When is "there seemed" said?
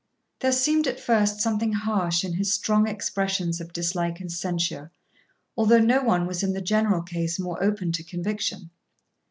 0.39-0.87